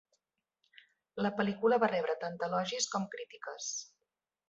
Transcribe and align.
La 1.25 1.31
pel·lícula 1.41 1.79
va 1.85 1.91
rebre 1.93 2.17
tant 2.25 2.41
elogis 2.51 2.91
com 2.97 3.09
crítiques. 3.15 3.73